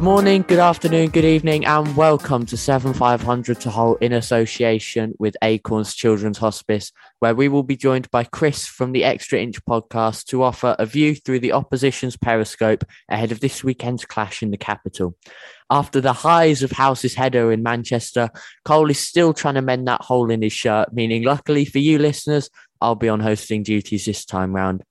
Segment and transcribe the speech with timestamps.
[0.00, 5.36] Good morning, good afternoon, good evening, and welcome to 7500 to Holte in association with
[5.42, 10.24] Acorns Children's Hospice, where we will be joined by Chris from the Extra Inch podcast
[10.28, 14.56] to offer a view through the opposition's periscope ahead of this weekend's clash in the
[14.56, 15.18] capital.
[15.68, 18.30] After the highs of Hause's header in Manchester,
[18.64, 21.98] Cole is still trying to mend that hole in his shirt, meaning, luckily for you
[21.98, 22.48] listeners,
[22.80, 24.82] I'll be on hosting duties this time round.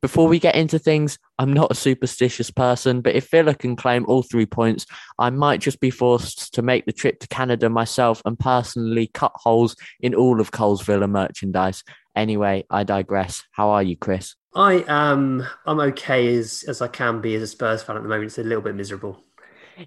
[0.00, 4.04] Before we get into things, I'm not a superstitious person, but if Villa can claim
[4.06, 4.86] all three points,
[5.18, 9.32] I might just be forced to make the trip to Canada myself and personally cut
[9.34, 11.82] holes in all of Cole's Villa merchandise.
[12.14, 13.42] Anyway, I digress.
[13.50, 14.36] How are you, Chris?
[14.54, 15.44] I am.
[15.66, 18.26] I'm okay as as I can be as a Spurs fan at the moment.
[18.26, 19.24] It's a little bit miserable.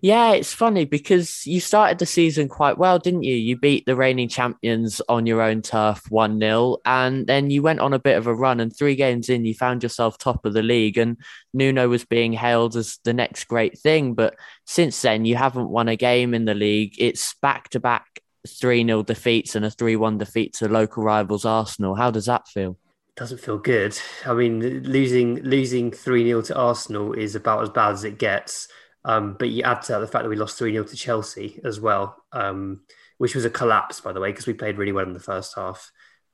[0.01, 3.35] Yeah, it's funny because you started the season quite well, didn't you?
[3.35, 7.79] You beat the reigning champions on your own turf 1 0, and then you went
[7.79, 8.59] on a bit of a run.
[8.59, 11.17] And three games in, you found yourself top of the league, and
[11.53, 14.13] Nuno was being hailed as the next great thing.
[14.13, 16.95] But since then, you haven't won a game in the league.
[16.97, 21.45] It's back to back 3 0 defeats and a 3 1 defeat to local rivals
[21.45, 21.95] Arsenal.
[21.95, 22.77] How does that feel?
[23.15, 23.97] Doesn't feel good.
[24.25, 28.67] I mean, losing losing 3 0 to Arsenal is about as bad as it gets.
[29.07, 31.61] Um, but you add to that the fact that we lost 3 0 to Chelsea
[31.63, 32.81] as well, um,
[33.17, 35.55] which was a collapse, by the way, because we played really well in the first
[35.55, 35.91] half.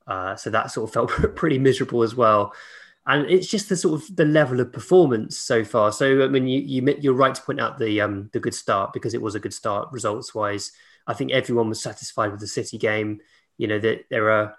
[0.07, 2.51] Uh, so that sort of felt pretty miserable as well.
[3.05, 5.91] And it's just the sort of the level of performance so far.
[5.91, 8.91] So I mean, you, you you're right to point out the um, the good start
[8.91, 10.71] because it was a good start results wise.
[11.05, 13.19] I think everyone was satisfied with the City game.
[13.57, 14.55] You know that there are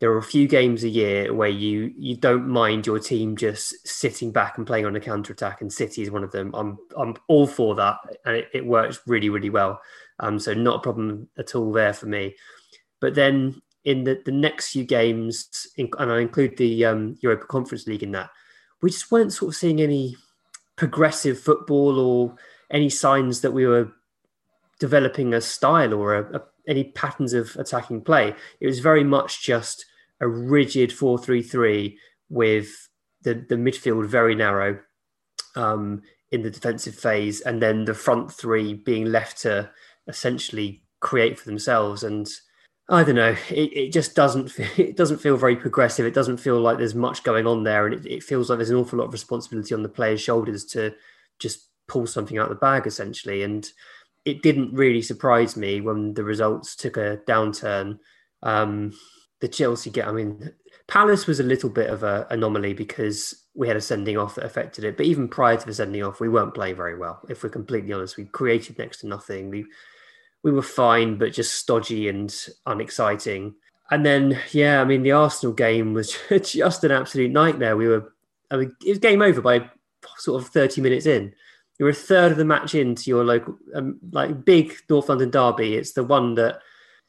[0.00, 3.86] there are a few games a year where you you don't mind your team just
[3.86, 6.52] sitting back and playing on a counter attack, and City is one of them.
[6.54, 9.80] I'm I'm all for that, and it, it works really really well.
[10.20, 12.36] Um, so not a problem at all there for me.
[13.00, 17.46] But then in the, the next few games, in, and I include the um, Europa
[17.46, 18.30] Conference League in that,
[18.82, 20.16] we just weren't sort of seeing any
[20.76, 22.36] progressive football or
[22.70, 23.92] any signs that we were
[24.78, 28.34] developing a style or a, a, any patterns of attacking play.
[28.60, 29.84] It was very much just
[30.20, 31.96] a rigid 4-3-3
[32.28, 32.88] with
[33.22, 34.78] the, the midfield very narrow
[35.56, 39.70] um, in the defensive phase, and then the front three being left to
[40.06, 42.02] essentially create for themselves.
[42.02, 42.28] And
[42.88, 46.06] I don't know, it, it just doesn't feel, it doesn't feel very progressive.
[46.06, 48.70] It doesn't feel like there's much going on there, and it, it feels like there's
[48.70, 50.94] an awful lot of responsibility on the players' shoulders to
[51.38, 53.42] just pull something out of the bag, essentially.
[53.42, 53.68] And
[54.24, 57.98] it didn't really surprise me when the results took a downturn.
[58.42, 58.92] Um,
[59.40, 60.52] the Chelsea get, I mean,
[60.88, 64.44] Palace was a little bit of an anomaly because we had a sending off that
[64.44, 64.96] affected it.
[64.96, 67.20] But even prior to the sending off, we weren't playing very well.
[67.28, 69.50] If we're completely honest, we created next to nothing.
[69.50, 69.66] We
[70.44, 72.34] we were fine, but just stodgy and
[72.64, 73.56] unexciting.
[73.90, 77.76] And then, yeah, I mean, the Arsenal game was just an absolute nightmare.
[77.76, 78.12] We were,
[78.50, 79.68] I mean, it was game over by
[80.16, 81.34] sort of thirty minutes in.
[81.78, 85.74] You're a third of the match into your local, um, like big North London derby.
[85.74, 86.60] It's the one that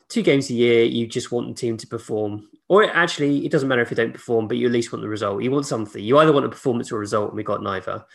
[0.10, 2.50] two games a year, you just want the team to perform.
[2.68, 5.10] Or actually, it doesn't matter if you don't perform, but you at least want the
[5.10, 5.42] result.
[5.42, 6.04] You want something.
[6.04, 8.06] You either want a performance or a result, and we got neither.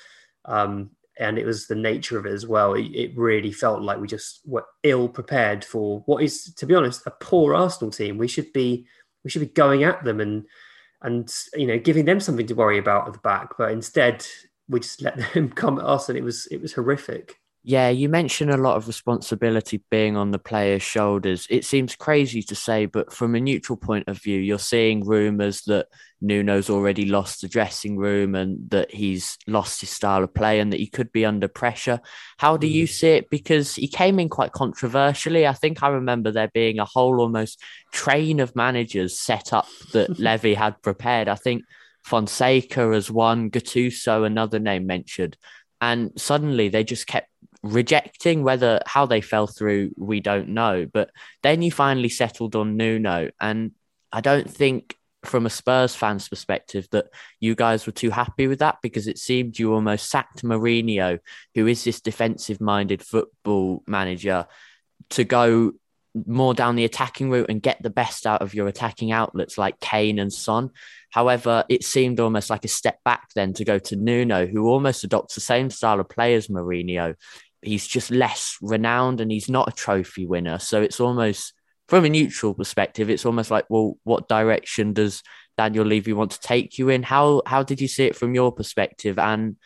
[0.45, 2.75] Um, and it was the nature of it as well.
[2.75, 6.75] It, it, really felt like we just were ill prepared for what is, to be
[6.75, 8.19] honest, a poor Arsenal team.
[8.19, 8.87] We should be
[9.23, 10.45] we should be going at them and
[11.03, 13.57] and you know giving them something to worry about at the back.
[13.57, 14.27] But instead,
[14.69, 17.39] we just let them come at us, and it was it was horrific.
[17.67, 21.47] Yeah, you mentioned a lot of responsibility being on the players' shoulders.
[21.49, 25.63] It seems crazy to say, but from a neutral point of view, you're seeing rumours
[25.63, 25.87] that
[26.21, 30.75] Nuno's already lost the dressing room and that he's lost his style of play and
[30.75, 32.01] that he could be under pressure.
[32.37, 32.91] How do you mm.
[32.91, 33.31] see it?
[33.31, 35.47] Because he came in quite controversially.
[35.47, 37.63] I think I remember there being a whole almost
[37.93, 41.29] train of managers set up that Levy had prepared.
[41.29, 41.65] I think
[42.03, 45.39] Fonseca as one, Gattuso, another name mentioned.
[45.81, 47.29] And suddenly they just kept
[47.65, 51.11] rejecting whether how they fell through we don't know but
[51.43, 53.73] then you finally settled on nuno and
[54.13, 57.07] i don't think from a Spurs fan's perspective that
[57.41, 61.19] you guys were too happy with that because it seemed you almost sacked Mourinho,
[61.55, 64.47] who is this defensive minded football manager,
[65.11, 65.73] to go
[66.27, 69.81] more down the attacking route and get the best out of your attacking outlets like
[69.81, 70.71] Kane and Son.
[71.11, 75.05] However, it seemed almost like a step back then to go to Nuno, who almost
[75.05, 77.17] adopts the same style of play as Mourinho.
[77.67, 80.59] He's just less renowned and he's not a trophy winner.
[80.59, 81.53] So it's almost,
[81.89, 85.23] from a neutral perspective, it's almost like, well, what direction does
[85.57, 87.03] Daniel Levy want to take you in?
[87.03, 89.19] How how did you see it from your perspective?
[89.19, 89.57] And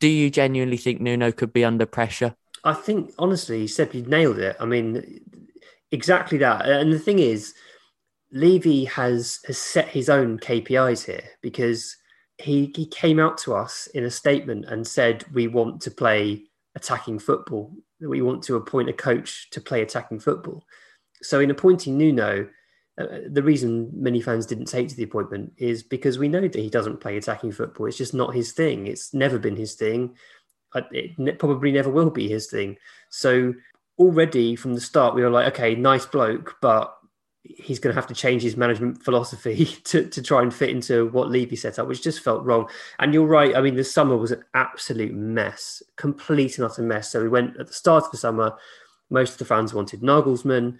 [0.00, 2.34] do you genuinely think Nuno could be under pressure?
[2.64, 4.56] I think honestly, Seb, you nailed it.
[4.58, 5.20] I mean,
[5.90, 6.68] exactly that.
[6.68, 7.54] And the thing is,
[8.32, 11.96] Levy has has set his own KPIs here because
[12.38, 16.44] he he came out to us in a statement and said we want to play
[16.74, 17.74] attacking football.
[18.00, 20.64] We want to appoint a coach to play attacking football.
[21.22, 22.48] So in appointing Nuno,
[22.98, 26.54] uh, the reason many fans didn't take to the appointment is because we know that
[26.54, 27.86] he doesn't play attacking football.
[27.86, 28.86] It's just not his thing.
[28.86, 30.16] It's never been his thing.
[30.74, 32.76] It probably never will be his thing.
[33.10, 33.54] So
[33.98, 36.96] already from the start, we were like, okay, nice bloke, but
[37.44, 41.08] he's going to have to change his management philosophy to, to try and fit into
[41.08, 42.68] what Levy set up, which just felt wrong.
[42.98, 43.56] And you're right.
[43.56, 47.10] I mean, the summer was an absolute mess, complete and utter mess.
[47.10, 48.54] So we went at the start of the summer.
[49.10, 50.78] Most of the fans wanted Nagelsmann.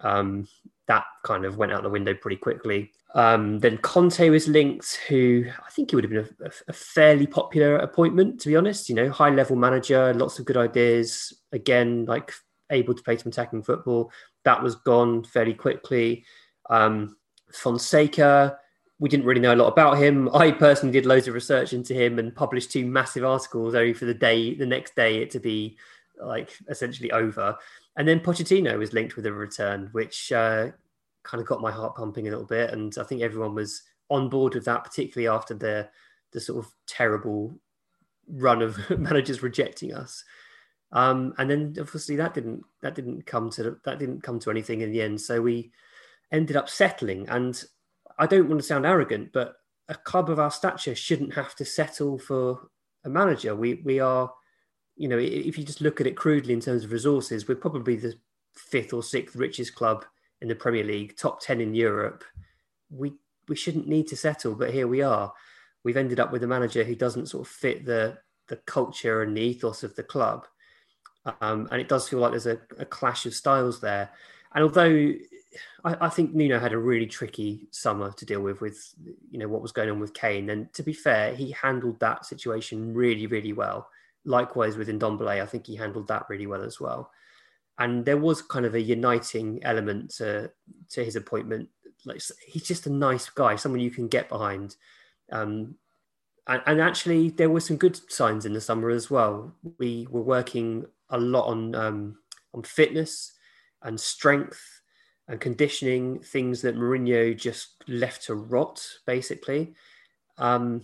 [0.00, 0.48] Um,
[0.86, 2.92] that kind of went out the window pretty quickly.
[3.14, 7.26] Um, then Conte was linked, who I think he would have been a, a, fairly
[7.26, 8.88] popular appointment, to be honest.
[8.88, 11.32] You know, high level manager, lots of good ideas.
[11.52, 12.32] Again, like
[12.70, 14.12] able to play some attacking football.
[14.48, 16.24] That was gone fairly quickly.
[16.70, 17.18] Um,
[17.52, 18.58] Fonseca,
[18.98, 20.26] we didn't really know a lot about him.
[20.34, 24.06] I personally did loads of research into him and published two massive articles only for
[24.06, 25.76] the day, the next day, it to be
[26.18, 27.58] like essentially over.
[27.96, 30.68] And then Pochettino was linked with a return, which uh,
[31.24, 32.70] kind of got my heart pumping a little bit.
[32.70, 35.90] And I think everyone was on board with that, particularly after the
[36.32, 37.54] the sort of terrible
[38.26, 40.24] run of managers rejecting us.
[40.92, 44.80] Um, and then obviously that didn't that didn't come to that didn't come to anything
[44.80, 45.20] in the end.
[45.20, 45.70] So we
[46.32, 47.28] ended up settling.
[47.28, 47.62] And
[48.18, 49.54] I don't want to sound arrogant, but
[49.88, 52.70] a club of our stature shouldn't have to settle for
[53.04, 53.54] a manager.
[53.54, 54.32] We we are,
[54.96, 57.96] you know, if you just look at it crudely in terms of resources, we're probably
[57.96, 58.14] the
[58.54, 60.04] fifth or sixth richest club
[60.40, 62.24] in the Premier League, top ten in Europe.
[62.90, 63.14] We
[63.48, 65.32] we shouldn't need to settle, but here we are.
[65.84, 68.18] We've ended up with a manager who doesn't sort of fit the
[68.48, 70.46] the culture and the ethos of the club.
[71.40, 74.10] Um, and it does feel like there's a, a, clash of styles there.
[74.54, 75.12] And although
[75.84, 78.94] I, I, think Nuno had a really tricky summer to deal with, with
[79.30, 82.26] you know what was going on with Kane, and to be fair, he handled that
[82.26, 83.88] situation really, really well.
[84.24, 87.10] Likewise with Ndombele, I think he handled that really well as well.
[87.78, 90.50] And there was kind of a uniting element to
[90.90, 91.68] to his appointment.
[92.04, 94.76] Like he's just a nice guy, someone you can get behind.
[95.30, 95.76] Um,
[96.46, 99.54] and, and actually, there were some good signs in the summer as well.
[99.78, 102.18] We were working a lot on um,
[102.54, 103.32] on fitness
[103.82, 104.60] and strength
[105.28, 109.74] and conditioning, things that Mourinho just left to rot, basically.
[110.38, 110.82] Um,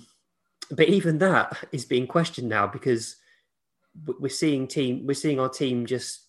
[0.71, 3.17] but even that is being questioned now because
[4.19, 6.23] we're seeing team we're seeing our team just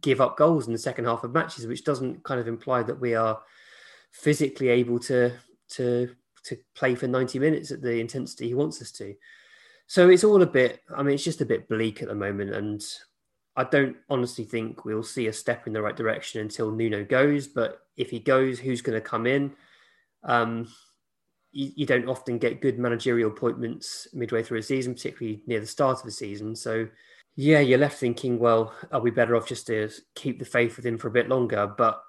[0.00, 3.00] give up goals in the second half of matches, which doesn't kind of imply that
[3.00, 3.40] we are
[4.10, 5.32] physically able to
[5.70, 6.14] to
[6.44, 9.14] to play for 90 minutes at the intensity he wants us to.
[9.88, 12.54] So it's all a bit, I mean, it's just a bit bleak at the moment.
[12.54, 12.84] And
[13.56, 17.48] I don't honestly think we'll see a step in the right direction until Nuno goes.
[17.48, 19.52] But if he goes, who's going to come in?
[20.24, 20.68] Um,
[21.52, 25.66] you, you, don't often get good managerial appointments midway through a season, particularly near the
[25.66, 26.54] start of the season.
[26.54, 26.86] So,
[27.36, 30.84] yeah, you're left thinking, well, are we better off just to keep the faith with
[30.84, 31.66] him for a bit longer?
[31.66, 32.02] But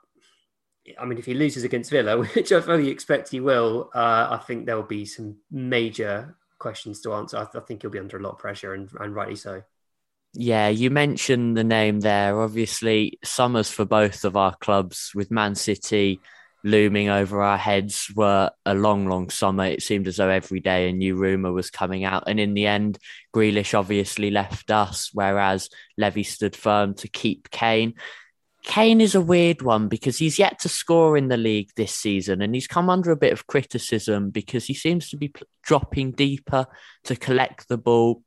[1.00, 4.44] I mean, if he loses against Villa, which I fully expect he will, uh, I
[4.46, 7.38] think there will be some major questions to answer.
[7.38, 9.64] I, th- I think he'll be under a lot of pressure, and, and rightly so.
[10.34, 12.40] Yeah, you mentioned the name there.
[12.40, 16.22] Obviously, summers for both of our clubs with Man City
[16.64, 19.66] looming over our heads were a long, long summer.
[19.66, 22.24] It seemed as though every day a new rumour was coming out.
[22.28, 23.00] And in the end,
[23.34, 27.96] Grealish obviously left us, whereas Levy stood firm to keep Kane.
[28.64, 32.42] Kane is a weird one because he's yet to score in the league this season
[32.42, 36.68] and he's come under a bit of criticism because he seems to be dropping deeper
[37.06, 38.22] to collect the ball,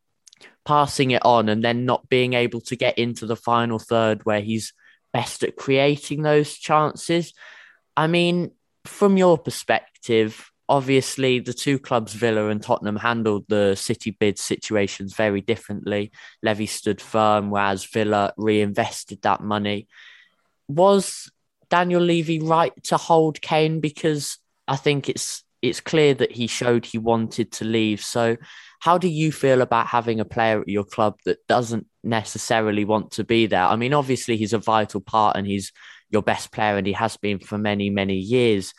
[0.64, 4.40] passing it on and then not being able to get into the final third where
[4.40, 4.72] he's
[5.12, 7.34] best at creating those chances.
[7.96, 8.52] I mean,
[8.84, 15.14] from your perspective, obviously the two clubs, Villa and Tottenham, handled the City bid situations
[15.14, 16.10] very differently.
[16.42, 19.86] Levy stood firm, whereas Villa reinvested that money.
[20.68, 21.30] Was
[21.70, 24.38] Daniel Levy right to hold Kane because
[24.68, 28.02] I think it's it's clear that he showed he wanted to leave.
[28.02, 28.36] So,
[28.80, 33.12] how do you feel about having a player at your club that doesn't necessarily want
[33.12, 33.62] to be there?
[33.62, 35.72] I mean, obviously he's a vital part and he's
[36.10, 38.74] your best player and he has been for many many years.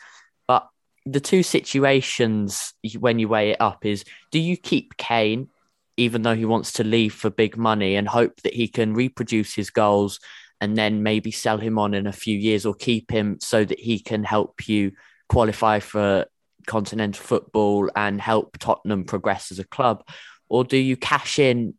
[0.46, 0.68] But
[1.06, 5.48] the two situations when you weigh it up is do you keep Kane
[5.96, 9.54] even though he wants to leave for big money and hope that he can reproduce
[9.54, 10.18] his goals
[10.64, 13.78] and then maybe sell him on in a few years or keep him so that
[13.78, 14.92] he can help you
[15.28, 16.24] qualify for
[16.66, 20.02] continental football and help Tottenham progress as a club?
[20.48, 21.74] Or do you cash in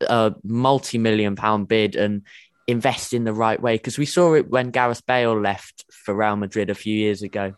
[0.00, 2.22] a multi million pound bid and
[2.66, 3.76] invest in the right way?
[3.76, 7.54] Because we saw it when Gareth Bale left for Real Madrid a few years ago.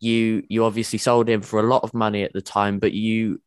[0.00, 3.40] You you obviously sold him for a lot of money at the time, but you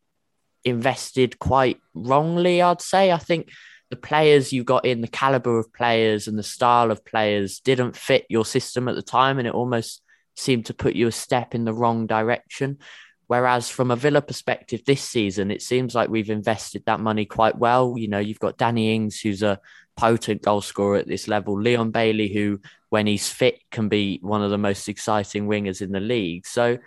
[0.63, 3.11] invested quite wrongly, I'd say.
[3.11, 3.49] I think
[3.91, 7.95] the players you got in, the caliber of players and the style of players didn't
[7.95, 10.01] fit your system at the time, and it almost
[10.35, 12.79] seemed to put you a step in the wrong direction.
[13.27, 17.57] Whereas from a Villa perspective this season, it seems like we've invested that money quite
[17.57, 17.95] well.
[17.97, 19.59] You know, you've got Danny Ings, who's a
[19.97, 24.41] potent goal scorer at this level, Leon Bailey, who, when he's fit, can be one
[24.41, 26.47] of the most exciting wingers in the league.
[26.47, 26.77] So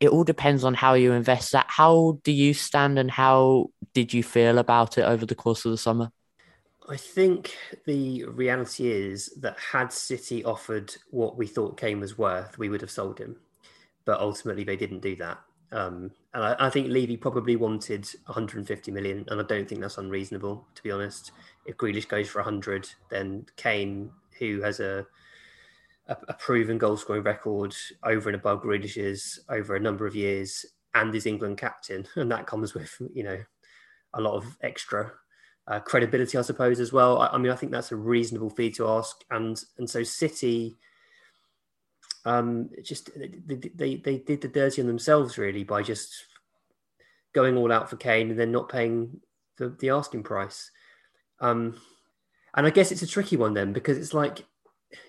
[0.00, 1.66] it all depends on how you invest that.
[1.68, 5.70] How do you stand and how did you feel about it over the course of
[5.70, 6.10] the summer?
[6.88, 12.58] I think the reality is that had City offered what we thought Kane was worth,
[12.58, 13.36] we would have sold him.
[14.04, 15.38] But ultimately, they didn't do that.
[15.72, 19.98] Um, and I, I, think Levy probably wanted 150 million, and I don't think that's
[19.98, 21.32] unreasonable, to be honest.
[21.64, 25.06] If Grealish goes for 100, then Kane, who has a
[26.06, 30.66] a, a proven goal scoring record over and above Grealish's over a number of years,
[30.94, 33.42] and is England captain, and that comes with you know
[34.12, 35.12] a lot of extra
[35.66, 37.18] uh, credibility, I suppose, as well.
[37.18, 40.76] I, I, mean, I think that's a reasonable fee to ask, and and so City,
[42.24, 46.12] um, just they, they they did the dirty on themselves really by just
[47.34, 49.20] going all out for Kane and then not paying
[49.58, 50.70] the, the asking price.
[51.40, 51.80] Um,
[52.54, 54.44] and I guess it's a tricky one then because it's like,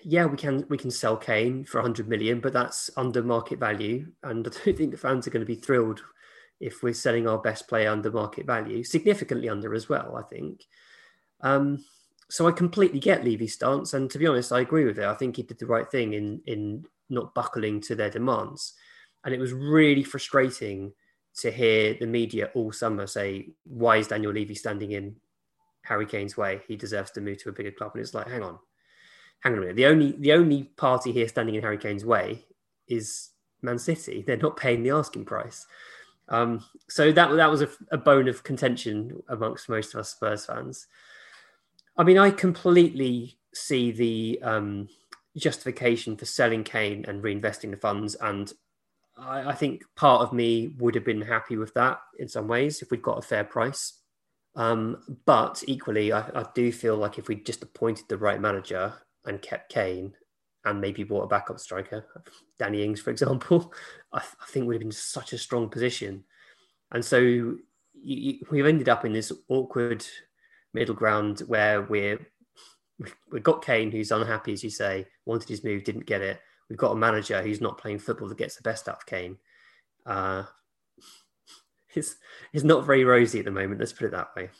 [0.02, 4.06] yeah, we can we can sell Kane for 100 million, but that's under market value,
[4.22, 6.02] and I don't think the fans are going to be thrilled
[6.60, 10.64] if we're selling our best player under market value, significantly under as well, I think.
[11.40, 11.84] Um,
[12.28, 15.04] so I completely get Levy's stance, and to be honest, I agree with it.
[15.04, 18.74] I think he did the right thing in in not buckling to their demands,
[19.24, 20.92] and it was really frustrating
[21.36, 25.16] to hear the media all summer say, "Why is Daniel Levy standing in
[25.82, 26.62] Harry Kane's way?
[26.66, 28.58] He deserves to move to a bigger club." And it's like, hang on,
[29.40, 29.76] hang on a minute.
[29.76, 32.44] The only the only party here standing in Harry Kane's way
[32.88, 33.30] is
[33.62, 34.22] Man City.
[34.26, 35.66] They're not paying the asking price.
[36.28, 40.46] Um, so that that was a, a, bone of contention amongst most of us Spurs
[40.46, 40.86] fans.
[41.96, 44.88] I mean, I completely see the um,
[45.36, 48.52] justification for selling Kane and reinvesting the funds, and
[49.16, 52.82] I, I, think part of me would have been happy with that in some ways
[52.82, 54.00] if we'd got a fair price.
[54.56, 58.94] Um, but equally, I, I do feel like if we just appointed the right manager
[59.24, 60.14] and kept Kane
[60.66, 62.04] and maybe bought a backup striker,
[62.58, 63.72] Danny Ings, for example,
[64.12, 66.24] I, th- I think would have been such a strong position.
[66.92, 67.60] And so you,
[67.94, 70.04] you, we've ended up in this awkward
[70.74, 72.18] middle ground where we're
[73.30, 76.40] we've got Kane who's unhappy, as you say, wanted his move, didn't get it.
[76.68, 79.38] We've got a manager who's not playing football that gets the best out of Kane.
[80.04, 80.44] Uh,
[81.94, 82.16] it's
[82.52, 83.78] it's not very rosy at the moment.
[83.78, 84.50] Let's put it that way.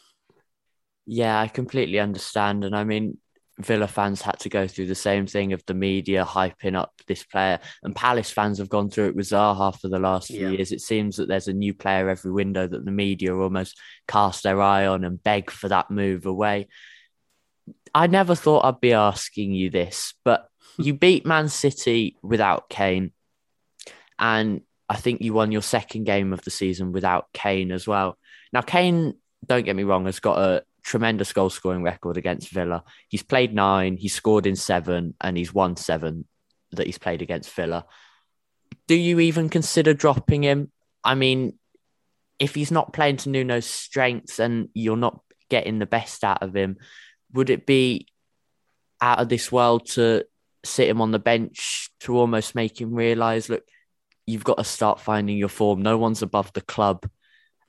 [1.04, 3.18] Yeah, I completely understand, and I mean,
[3.58, 7.25] Villa fans had to go through the same thing of the media hyping up this
[7.25, 10.56] player, and Palace fans have gone through it with Zaha for the last few yeah.
[10.56, 10.72] years.
[10.72, 14.60] It seems that there's a new player every window that the media almost cast their
[14.60, 16.68] eye on and beg for that move away.
[17.94, 20.48] I never thought I'd be asking you this, but
[20.78, 23.12] you beat Man City without Kane,
[24.18, 28.18] and I think you won your second game of the season without Kane as well.
[28.52, 32.84] Now, Kane, don't get me wrong, has got a tremendous goal scoring record against Villa.
[33.08, 36.26] He's played nine, he's scored in seven, and he's won seven
[36.72, 37.84] that he's played against Villa.
[38.86, 40.70] Do you even consider dropping him?
[41.02, 41.58] I mean,
[42.38, 46.54] if he's not playing to Nuno's strengths and you're not getting the best out of
[46.54, 46.76] him,
[47.32, 48.06] would it be
[49.00, 50.24] out of this world to
[50.64, 53.64] sit him on the bench to almost make him realize, look,
[54.24, 55.82] you've got to start finding your form.
[55.82, 57.08] No one's above the club.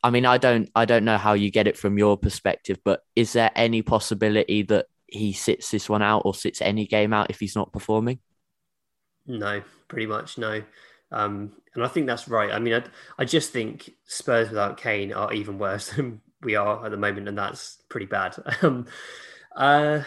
[0.04, 3.02] I mean, I don't, I don't know how you get it from your perspective, but
[3.16, 7.30] is there any possibility that he sits this one out or sits any game out
[7.30, 8.20] if he's not performing?
[9.26, 10.64] No, pretty much no.
[11.12, 12.52] Um, and I think that's right.
[12.52, 12.84] I mean, I,
[13.18, 17.28] I just think Spurs without Kane are even worse than we are at the moment,
[17.28, 18.36] and that's pretty bad.
[18.62, 18.88] Um,
[19.56, 20.04] uh,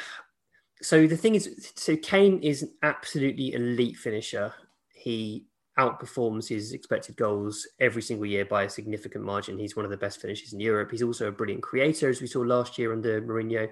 [0.80, 4.54] so the thing is, so Kane is an absolutely elite finisher.
[4.94, 5.46] He
[5.80, 9.58] outperforms his expected goals every single year by a significant margin.
[9.58, 10.90] He's one of the best finishers in Europe.
[10.90, 13.68] He's also a brilliant creator, as we saw last year under Mourinho.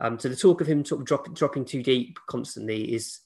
[0.00, 3.20] Um, so the talk of him sort of drop, dropping too deep constantly is,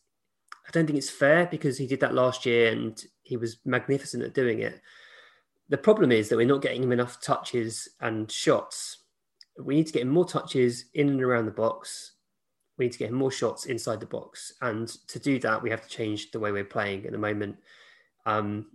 [0.66, 4.22] I don't think it's fair because he did that last year and he was magnificent
[4.22, 4.80] at doing it.
[5.68, 8.98] The problem is that we're not getting him enough touches and shots.
[9.58, 12.12] We need to get him more touches in and around the box.
[12.78, 14.52] We need to get him more shots inside the box.
[14.60, 17.56] And to do that, we have to change the way we're playing at the moment.
[18.26, 18.66] Um,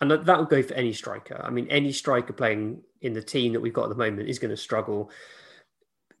[0.00, 1.40] and that, that would go for any striker.
[1.42, 4.38] I mean, any striker playing in the team that we've got at the moment is
[4.38, 5.10] going to struggle.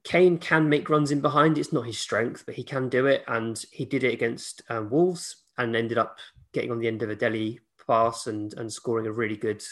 [0.04, 1.58] Kane can make runs in behind.
[1.58, 3.24] It's not his strength, but he can do it.
[3.26, 6.18] And he did it against um, Wolves and ended up
[6.52, 9.62] getting on the end of a Dele pass and, and scoring a really good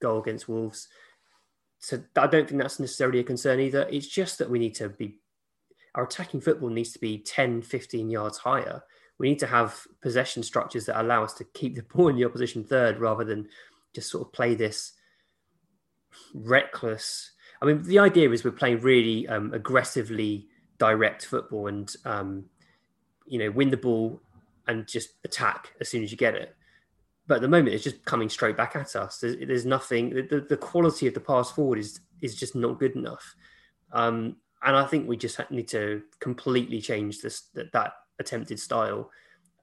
[0.00, 0.88] goal against Wolves.
[1.80, 3.86] So I don't think that's necessarily a concern either.
[3.90, 5.18] It's just that we need to be,
[5.94, 8.82] our attacking football needs to be 10, 15 yards higher
[9.18, 12.24] we need to have possession structures that allow us to keep the ball in the
[12.24, 13.48] opposition third rather than
[13.94, 14.92] just sort of play this
[16.34, 17.32] reckless.
[17.60, 22.44] I mean, the idea is we're playing really um, aggressively direct football and, um,
[23.26, 24.20] you know, win the ball
[24.66, 26.54] and just attack as soon as you get it.
[27.26, 29.18] But at the moment, it's just coming straight back at us.
[29.18, 30.10] There's, there's nothing.
[30.10, 33.34] The, the, quality of the pass forward is is just not good enough.
[33.92, 39.10] Um, and I think we just need to completely change this that, that attempted style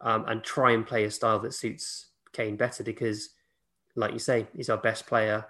[0.02, 3.30] um, and try and play a style that suits Kane better because,
[3.96, 5.46] like you say, he's our best player.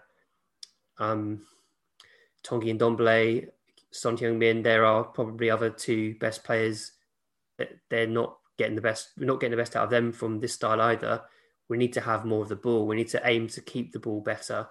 [1.00, 1.42] Um,
[2.44, 3.48] Tanguy and Ndombele,
[3.92, 6.92] Son Heung-min, there are probably other two best players.
[7.90, 9.12] They're not getting the best.
[9.18, 11.22] We're not getting the best out of them from this style either.
[11.70, 12.86] We need to have more of the ball.
[12.86, 14.68] We need to aim to keep the ball better,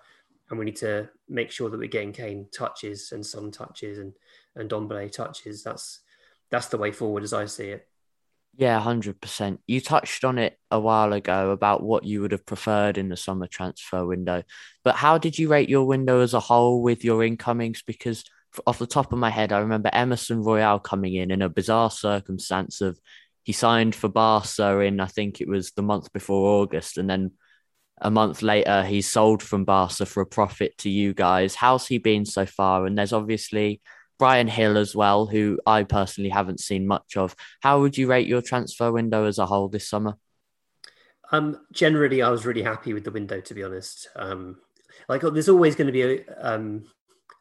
[0.51, 4.13] and we need to make sure that we're getting Kane touches and Son touches and
[4.55, 5.63] and Ndombele touches.
[5.63, 6.01] That's
[6.51, 7.89] that's the way forward as I see it.
[8.55, 9.61] Yeah, hundred percent.
[9.67, 13.17] You touched on it a while ago about what you would have preferred in the
[13.17, 14.43] summer transfer window,
[14.85, 17.83] but how did you rate your window as a whole with your incomings?
[17.87, 18.25] Because
[18.67, 21.91] off the top of my head, I remember Emerson Royal coming in in a bizarre
[21.91, 23.01] circumstance of
[23.43, 27.33] he signed for Barca in I think it was the month before August, and then
[28.03, 31.55] a month later he sold from Barca for a profit to you guys.
[31.55, 32.85] How's he been so far?
[32.85, 33.81] And there's obviously
[34.23, 37.35] Bryan Gil as well, who I personally haven't seen much of.
[37.59, 40.17] How would you rate your transfer window as a whole this summer?
[41.33, 44.09] Um, generally, I was really happy with the window, to be honest.
[44.15, 44.61] Um,
[45.09, 46.85] like, there's always going to be a, um,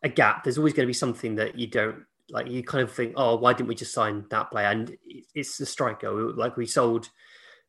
[0.02, 0.44] a gap.
[0.44, 2.48] There's always going to be something that you don't like.
[2.48, 4.66] You kind of think, oh, why didn't we just sign that player?
[4.66, 4.98] And
[5.36, 6.12] it's the striker.
[6.34, 7.12] Like we sold,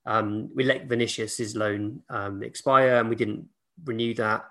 [0.06, 3.46] um, we let Vinicius loan um, expire, and we didn't
[3.84, 4.46] renew that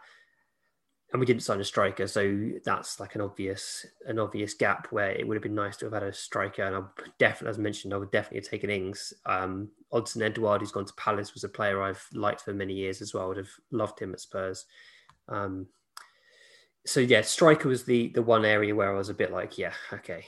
[1.12, 5.12] and we didn't sign a striker, so that's like an obvious an obvious gap where
[5.12, 6.63] it would have been nice to have had a striker.
[6.63, 6.82] And I
[7.19, 9.13] definitely, as mentioned, I would definitely have taken Ings.
[9.26, 13.02] Um, Odsonne Edouard, who's gone to Palace, was a player I've liked for many years
[13.02, 13.26] as well.
[13.26, 14.65] I would have loved him at Spurs.
[15.28, 15.67] Um,
[16.86, 19.74] so yeah, striker was the the one area where I was a bit like, yeah,
[19.91, 20.26] okay,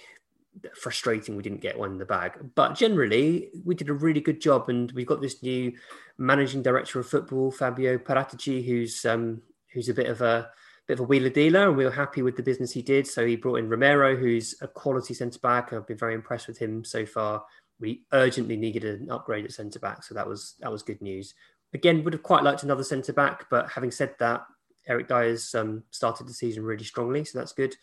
[0.75, 2.33] frustrating we didn't get one in the bag.
[2.55, 5.71] But generally, we did a really good job, and we've got this new
[6.17, 9.41] managing director of football, Fabio Paratici, who's um,
[9.71, 10.49] who's a bit of a
[10.87, 13.07] bit of a wheeler dealer, and we were happy with the business he did.
[13.07, 15.71] So he brought in Romero, who's a quality centre back.
[15.71, 17.43] I've been very impressed with him so far.
[17.79, 21.33] We urgently needed an upgrade at centre back, so that was that was good news.
[21.73, 24.45] Again, would have quite liked another centre back, but having said that,
[24.87, 27.75] Eric Dier's um, started the season really strongly, so that's good.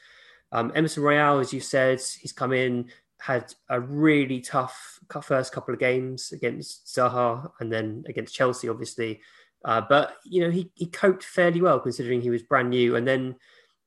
[0.52, 5.74] Um, Emerson Royal, as you said, he's come in, had a really tough first couple
[5.74, 9.20] of games against Zaha and then against Chelsea, obviously.
[9.64, 13.06] Uh, but you know, he he coped fairly well considering he was brand new, and
[13.06, 13.36] then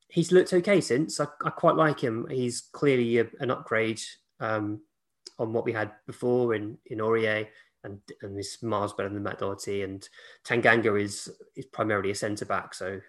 [0.08, 1.20] he's looked okay since.
[1.20, 2.28] I, I quite like him.
[2.30, 4.02] He's clearly a, an upgrade
[4.40, 4.82] um,
[5.40, 7.48] on what we had before in in Aurier,
[7.84, 9.82] and and is miles better than Matt Doherty.
[9.82, 10.08] And
[10.46, 13.02] Tanganga is is primarily a centre back, so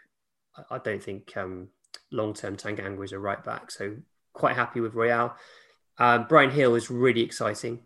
[0.70, 1.68] I, don't think um,
[2.10, 3.70] long term Tanganga is a right back.
[3.70, 3.96] So
[4.32, 5.34] quite happy with Royal.
[5.98, 7.80] Um, Bryan Gil is really exciting,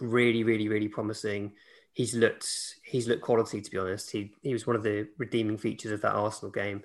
[0.00, 1.52] really, really, really promising
[1.92, 2.46] he's looked
[2.84, 4.10] he's looked quality to be honest.
[4.10, 6.82] He he was one of the redeeming features of that Arsenal game.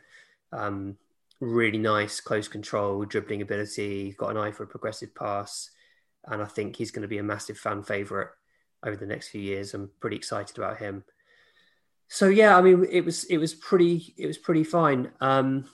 [0.52, 0.98] Um,
[1.40, 4.16] really nice close control, dribbling ability.
[4.18, 5.70] Got an eye for a progressive pass,
[6.26, 8.30] and I think he's going to be a massive fan favorite
[8.84, 9.74] over the next few years.
[9.74, 11.04] I'm pretty excited about him.
[12.08, 15.12] So yeah, I mean, it was it was pretty it was pretty fine.
[15.22, 15.66] Um,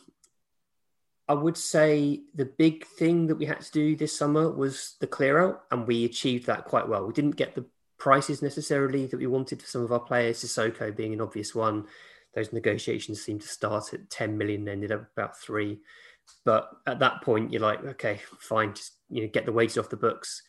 [1.28, 5.08] I would say the big thing that we had to do this summer was the
[5.08, 7.06] clear out, and we achieved that quite well.
[7.06, 7.65] We didn't get the
[8.02, 11.86] prices necessarily that we wanted for some of our players, Sissoko being an obvious one.
[12.34, 15.82] Those negotiations seemed to start at 10 million, ended up about three.
[16.44, 19.92] But at that point, you're like, okay, fine, just you know, get the wages off
[19.92, 20.42] the books.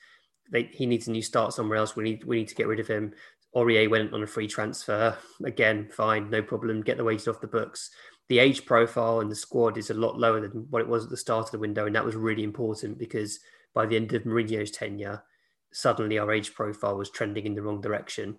[0.50, 1.94] they, he needs a new start somewhere else.
[1.94, 3.12] We need we need to get rid of him.
[3.54, 5.90] Aurier went on a free transfer again.
[5.92, 6.80] Fine, no problem.
[6.80, 7.90] Get the wages off the books.
[8.30, 11.10] The age profile and the squad is a lot lower than what it was at
[11.10, 13.40] the start of the window, and that was really important because
[13.74, 15.22] by the end of Mourinho's tenure,
[15.72, 18.36] suddenly our age profile was trending in the wrong direction,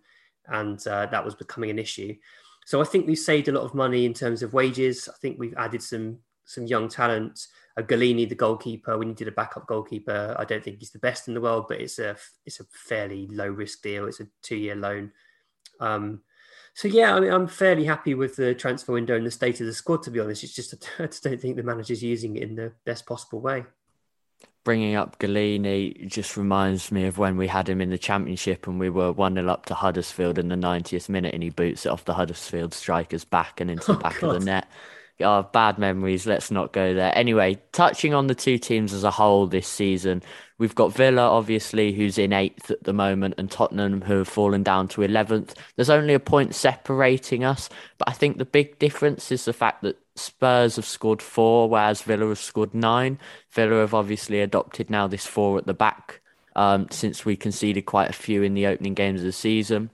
[0.47, 2.15] and uh, that was becoming an issue.
[2.65, 5.09] So I think we've saved a lot of money in terms of wages.
[5.09, 7.47] I think we've added some some young talent.
[7.75, 10.35] A Gollini, the goalkeeper, we needed a backup goalkeeper.
[10.37, 12.15] I don't think he's the best in the world, but it's a
[12.45, 14.05] it's a fairly low risk deal.
[14.05, 15.11] It's a two year loan.
[15.79, 16.21] Um,
[16.75, 19.67] so yeah, I mean, I'm fairly happy with the transfer window and the state of
[19.67, 20.03] the squad.
[20.03, 22.73] To be honest, it's just I just don't think the manager's using it in the
[22.85, 23.65] best possible way
[24.63, 28.79] bringing up Gollini just reminds me of when we had him in the championship and
[28.79, 31.89] we were 1 0 up to Huddersfield in the 90th minute and he boots it
[31.89, 34.35] off the Huddersfield striker's back and into oh, the back God.
[34.35, 34.67] of the net.
[35.21, 36.25] Oh, bad memories.
[36.25, 37.15] Let's not go there.
[37.15, 40.23] Anyway, touching on the two teams as a whole this season,
[40.57, 44.63] we've got Villa, obviously, who's in eighth at the moment, and Tottenham, who have fallen
[44.63, 45.53] down to 11th.
[45.75, 49.83] There's only a point separating us, but I think the big difference is the fact
[49.83, 53.19] that Spurs have scored four, whereas Villa have scored nine.
[53.51, 56.21] Villa have obviously adopted now this four at the back
[56.55, 59.89] um, since we conceded quite a few in the opening games of the season.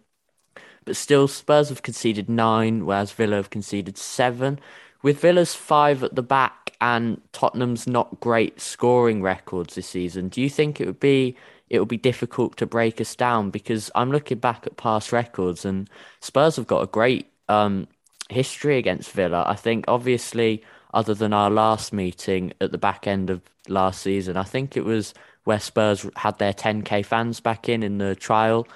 [0.86, 4.60] But still, Spurs have conceded nine, whereas Villa have conceded seven.
[5.02, 10.42] With Villa's five at the back and Tottenham's not great scoring records this season, do
[10.42, 11.38] you think it would be
[11.70, 13.52] it would be difficult to break us down?
[13.52, 17.88] Because I'm looking back at past records and Spurs have got a great um,
[18.30, 19.44] history against Villa.
[19.48, 20.64] I think obviously,
[20.94, 24.86] other than our last meeting at the back end of last season, I think it
[24.86, 25.14] was
[25.44, 28.68] where Spurs had their 10k fans back in in the trial.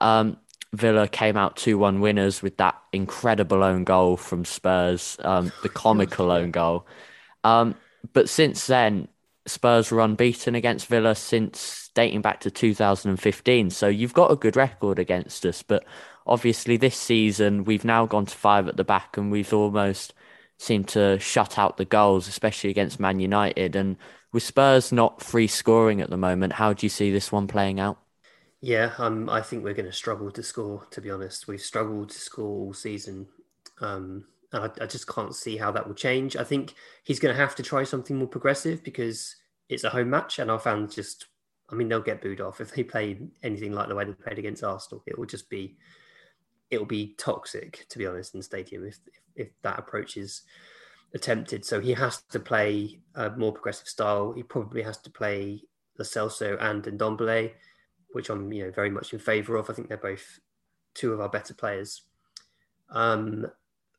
[0.00, 0.38] Um,
[0.72, 5.68] Villa came out 2 1 winners with that incredible own goal from Spurs, um, the
[5.84, 6.86] comical own goal.
[7.44, 7.76] Um,
[8.12, 9.08] but since then,
[9.46, 13.70] Spurs were unbeaten against Villa since dating back to 2015.
[13.70, 15.62] So you've got a good record against us.
[15.62, 15.84] But
[16.26, 20.14] obviously, this season, we've now gone to five at the back and we've almost
[20.58, 23.76] seemed to shut out the goals, especially against Man United.
[23.76, 23.96] And
[24.32, 27.80] with Spurs not free scoring at the moment, how do you see this one playing
[27.80, 27.98] out?
[28.60, 30.86] Yeah, um, I think we're going to struggle to score.
[30.92, 33.28] To be honest, we've struggled to score all season,
[33.80, 36.36] um, I, I, just can't see how that will change.
[36.36, 39.36] I think he's going to have to try something more progressive because
[39.68, 41.26] it's a home match, and our fans just,
[41.70, 44.38] I mean, they'll get booed off if they play anything like the way they played
[44.38, 45.02] against Arsenal.
[45.06, 45.76] It will just be,
[46.70, 50.16] it will be toxic, to be honest, in the stadium if if, if that approach
[50.16, 50.42] is
[51.14, 51.64] attempted.
[51.64, 54.32] So he has to play a more progressive style.
[54.32, 55.62] He probably has to play
[55.98, 57.52] Lo Celso and Ndombele
[58.14, 59.68] which I'm you know very much in favour of.
[59.68, 60.38] I think they're both
[60.94, 62.02] two of our better players.
[62.90, 63.46] Um,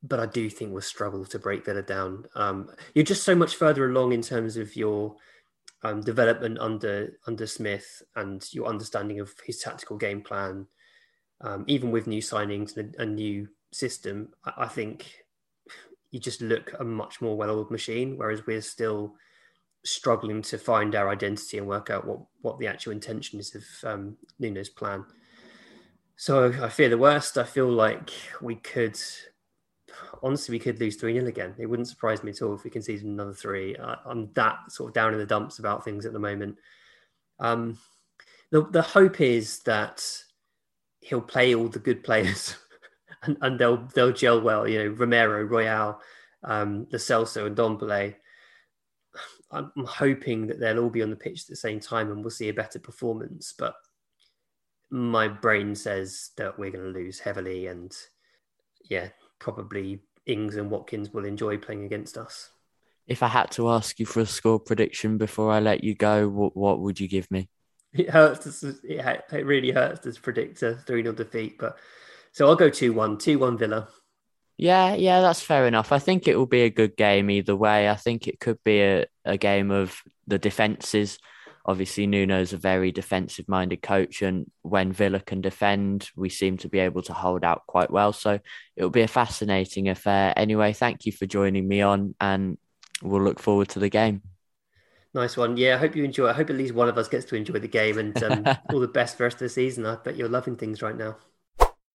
[0.08, 2.26] but I do think we'll struggle to break Villa down.
[2.36, 5.16] Um, you're just so much further along in terms of your
[5.84, 10.68] um, development under under Smith and your understanding of his tactical game plan.
[11.42, 15.12] Um, even with new signings and a, a new system, I, I, think
[16.12, 18.18] you just look a much more well-oiled machine.
[18.18, 19.16] Whereas we're still
[19.84, 23.64] struggling to find our identity and work out what, what the actual intention is of
[23.84, 25.06] um, Nuno's plan.
[26.18, 27.38] So I fear the worst.
[27.38, 28.98] I feel like we could,
[30.24, 31.56] honestly, we could lose 3 0 again.
[31.58, 33.76] It wouldn't surprise me at all if we concede another three.
[33.78, 36.58] I, am that sort of down in the dumps about things at the moment.
[37.40, 37.78] Um,
[38.52, 40.06] the, the hope is that
[41.02, 42.56] he'll play all the good players
[43.24, 44.68] and, and they'll they'll gel well.
[44.68, 46.00] You know, Romero, Royal,
[46.44, 48.16] um, Lo Celso, and Ndombele
[49.52, 52.32] I'm hoping that they'll all be on the pitch at the same time and we'll
[52.32, 53.54] see a better performance.
[53.58, 53.76] But
[54.90, 57.96] my brain says that we're going to lose heavily, and
[58.90, 59.10] yeah,
[59.46, 62.50] probably Ings and Watkins will enjoy playing against us.
[63.06, 66.28] If I had to ask you for a score prediction before I let you go,
[66.28, 67.48] what, what would you give me?
[67.94, 68.60] It hurts.
[68.60, 71.58] To, it really hurts to predict a 3 0 defeat.
[71.58, 71.78] But
[72.34, 73.88] so I'll go 2 1, 2 1 Villa.
[74.58, 75.94] Yeah, yeah, that's fair enough.
[75.94, 77.88] I think it will be a good game either way.
[77.88, 79.96] I think it could be a, a game of
[80.28, 81.20] the defences.
[81.68, 86.70] Obviously, Nuno's a very defensive minded coach, and when Villa can defend, we seem to
[86.70, 88.14] be able to hold out quite well.
[88.14, 88.40] So
[88.76, 90.34] it'll be a fascinating affair.
[90.38, 92.60] Anyway, thank you for joining me on, and
[93.02, 94.22] we'll look forward to the game.
[95.16, 95.58] Nice one.
[95.58, 96.28] Yeah, I hope you enjoy.
[96.28, 98.80] I hope at least one of us gets to enjoy the game, and um, all
[98.80, 99.86] the best for the rest of the season.
[99.86, 101.18] I bet you're loving things right now.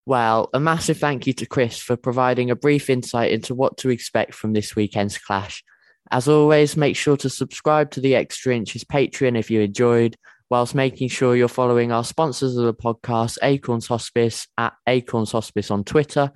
[0.06, 3.90] Well, a massive thank you to Chris for providing a brief insight into what to
[3.90, 5.62] expect from this weekend's clash.
[6.10, 10.16] As always, make sure to subscribe to the Extra Inches Patreon if you enjoyed,
[10.50, 15.70] whilst making sure you're following our sponsors of the podcast, Acorns Hospice, at Acorns Hospice
[15.70, 16.32] on Twitter.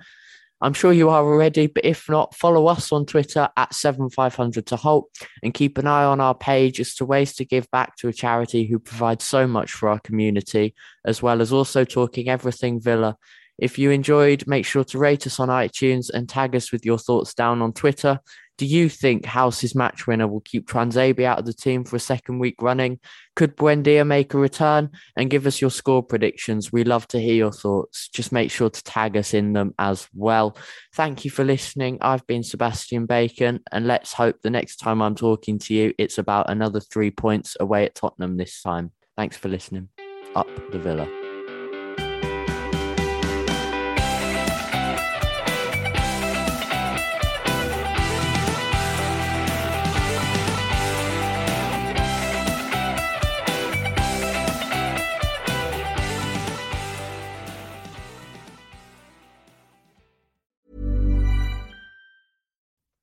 [0.61, 4.75] I'm sure you are already, but if not, follow us on Twitter at 7500 to
[4.75, 5.07] Holte
[5.41, 8.13] and keep an eye on our page as to ways to give back to a
[8.13, 13.17] charity who provides so much for our community, as well as also talking everything Villa.
[13.57, 16.97] If you enjoyed, make sure to rate us on iTunes and tag us with your
[16.97, 18.19] thoughts down on Twitter.
[18.57, 21.99] Do you think Hause's match winner will keep Tuanzebe out of the team for a
[21.99, 22.99] second week running?
[23.35, 24.91] Could Buendia make a return?
[25.17, 26.71] And give us your score predictions.
[26.71, 28.09] We love to hear your thoughts.
[28.09, 30.55] Just make sure to tag us in them as well.
[30.93, 31.97] Thank you for listening.
[32.01, 36.19] I've been Sebastian Bacon, and let's hope the next time I'm talking to you, it's
[36.19, 38.91] about another three points away at Tottenham this time.
[39.17, 39.89] Thanks for listening.
[40.35, 41.22] Up the Villa.